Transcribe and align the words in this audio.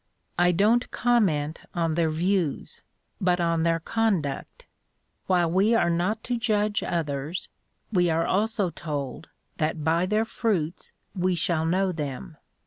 "I 0.39 0.51
don't 0.51 0.89
comment 0.89 1.61
on 1.75 1.93
their 1.93 2.09
views, 2.09 2.81
but 3.21 3.39
on 3.39 3.61
their 3.61 3.79
conduct. 3.79 4.65
While 5.27 5.51
we 5.51 5.75
are 5.75 5.91
not 5.91 6.23
to 6.23 6.39
judge 6.39 6.81
others, 6.81 7.49
we 7.91 8.09
are 8.09 8.25
also 8.25 8.71
told 8.71 9.29
that 9.57 9.83
by 9.83 10.07
their 10.07 10.25
fruits 10.25 10.91
we 11.13 11.35
shall 11.35 11.67
know 11.67 11.91
them. 11.91 12.37